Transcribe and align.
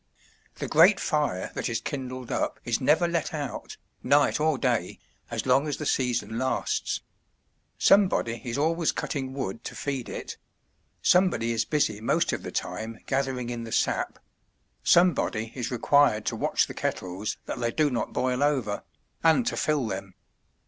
The 0.55 0.67
great 0.67 0.99
fire 0.99 1.51
that 1.53 1.69
is 1.69 1.79
kindled 1.79 2.31
up 2.31 2.59
is 2.65 2.81
never 2.81 3.07
let 3.07 3.35
out, 3.35 3.77
night 4.01 4.39
or 4.39 4.57
day, 4.57 4.97
as 5.29 5.45
long 5.45 5.67
as 5.67 5.77
the 5.77 5.85
season 5.85 6.39
lasts. 6.39 7.01
Somebody 7.77 8.41
is 8.43 8.57
always 8.57 8.91
cutting 8.91 9.35
wood 9.35 9.63
to 9.63 9.75
feed 9.75 10.09
it; 10.09 10.37
somebody 11.03 11.51
is 11.51 11.65
busy 11.65 12.01
most 12.01 12.33
of 12.33 12.41
the 12.41 12.51
time 12.51 12.97
gathering 13.05 13.51
in 13.51 13.63
the 13.63 13.71
sap; 13.71 14.17
somebody 14.83 15.51
is 15.53 15.69
required 15.69 16.25
to 16.25 16.35
watch 16.35 16.65
the 16.65 16.73
kettles 16.73 17.37
that 17.45 17.59
they 17.59 17.69
do 17.71 17.91
not 17.91 18.11
boil 18.11 18.41
over, 18.41 18.81
and 19.23 19.45
to 19.45 19.55
fill 19.55 19.85
them. 19.85 20.15